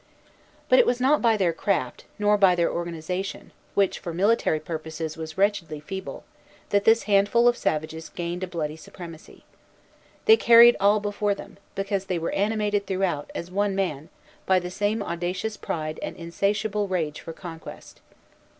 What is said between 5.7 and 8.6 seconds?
feeble, that this handful of savages gained a